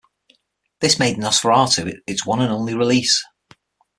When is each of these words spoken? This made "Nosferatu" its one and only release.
This 0.79 0.97
made 0.97 1.17
"Nosferatu" 1.17 1.93
its 2.07 2.25
one 2.25 2.41
and 2.41 2.51
only 2.51 2.73
release. 2.73 3.23